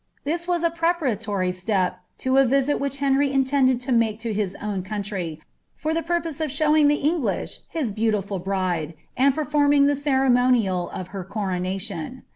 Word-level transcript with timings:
This 0.23 0.47
was 0.47 0.63
a 0.63 0.71
preparatory 0.71 1.51
step 1.51 1.99
lo 2.25 2.37
a 2.37 2.43
visit 2.43 2.79
which 2.79 2.97
Henry 2.97 3.29
tntonM* 3.29 3.97
make 3.97 4.17
10 4.19 4.33
his 4.33 4.55
own 4.55 4.81
country, 4.81 5.39
for 5.75 5.93
the 5.93 6.01
purpose 6.01 6.41
of 6.41 6.51
showing 6.51 6.87
the 6.87 6.97
£ngUiA 7.03 7.59
to 7.71 7.77
heauiirul 7.77 8.43
bride, 8.43 8.95
and 9.15 9.35
performing 9.35 9.85
the 9.85 9.95
cen 9.95 10.33
monial 10.33 10.91
of 10.91 11.09
her 11.09 11.23
coronatton. 11.23 12.23